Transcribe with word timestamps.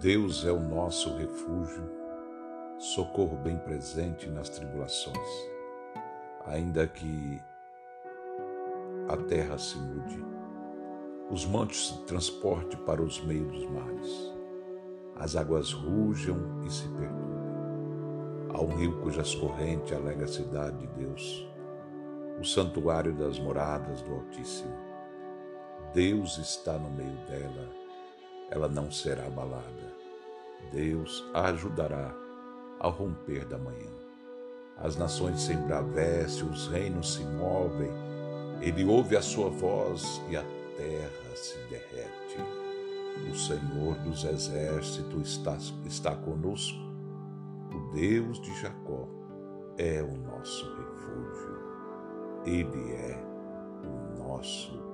Deus 0.00 0.46
é 0.46 0.50
o 0.50 0.58
nosso 0.58 1.14
refúgio, 1.14 1.84
socorro 2.78 3.36
bem 3.36 3.58
presente 3.58 4.30
nas 4.30 4.48
tribulações. 4.48 5.28
Ainda 6.46 6.86
que 6.86 7.38
a 9.10 9.16
terra 9.28 9.58
se 9.58 9.76
mude, 9.76 10.24
os 11.30 11.44
montes 11.44 11.88
se 11.88 12.02
transportem 12.06 12.82
para 12.86 13.02
os 13.02 13.22
meios 13.22 13.52
dos 13.52 13.66
mares, 13.66 14.34
as 15.16 15.36
águas 15.36 15.70
rujam 15.70 16.64
e 16.64 16.70
se 16.70 16.88
perturbem. 16.88 18.54
Há 18.54 18.62
um 18.62 18.74
rio 18.76 19.02
cujas 19.02 19.34
correntes 19.34 19.92
alega 19.92 20.24
a 20.24 20.28
cidade 20.28 20.78
de 20.78 20.86
Deus, 20.94 21.46
o 22.40 22.44
santuário 22.44 23.14
das 23.14 23.38
moradas 23.38 24.00
do 24.00 24.14
Altíssimo. 24.14 24.78
Deus 25.92 26.38
está 26.38 26.78
no 26.78 26.90
meio 26.90 27.18
dela, 27.26 27.89
ela 28.50 28.68
não 28.68 28.90
será 28.90 29.26
abalada. 29.26 29.94
Deus 30.72 31.24
a 31.32 31.46
ajudará 31.46 32.14
ao 32.78 32.90
romper 32.90 33.44
da 33.44 33.58
manhã. 33.58 33.90
As 34.76 34.96
nações 34.96 35.42
se 35.42 35.52
embravecem, 35.52 36.48
os 36.48 36.68
reinos 36.68 37.14
se 37.14 37.24
movem, 37.24 37.90
ele 38.60 38.84
ouve 38.84 39.16
a 39.16 39.22
sua 39.22 39.50
voz 39.50 40.20
e 40.28 40.36
a 40.36 40.42
terra 40.76 41.36
se 41.36 41.58
derrete. 41.68 42.38
O 43.30 43.34
Senhor 43.34 43.96
dos 43.98 44.24
exércitos 44.24 45.32
está, 45.32 45.56
está 45.84 46.16
conosco, 46.16 46.78
o 47.72 47.92
Deus 47.92 48.40
de 48.40 48.54
Jacó 48.60 49.08
é 49.76 50.02
o 50.02 50.16
nosso 50.16 50.64
refúgio. 50.74 51.60
Ele 52.46 52.92
é 52.92 53.22
o 53.84 54.18
nosso 54.18 54.70
refúgio. 54.70 54.89